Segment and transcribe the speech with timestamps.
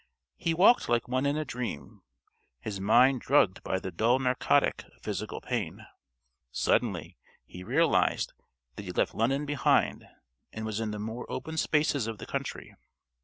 [0.37, 2.01] He walked like one in a dream,
[2.59, 5.85] his mind drugged by the dull narcotic of physical pain.
[6.51, 8.33] Suddenly he realised
[8.77, 10.09] that he had left London behind him,
[10.53, 12.73] and was in the more open spaces of the country.